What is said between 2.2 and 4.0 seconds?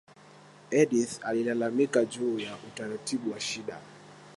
ya utabiri wa shida